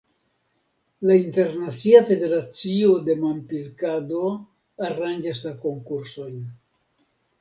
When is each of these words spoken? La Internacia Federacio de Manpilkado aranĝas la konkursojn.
La 1.09 1.17
Internacia 1.23 1.99
Federacio 2.07 2.95
de 3.09 3.17
Manpilkado 3.25 4.25
aranĝas 4.89 5.43
la 5.49 5.57
konkursojn. 5.67 6.41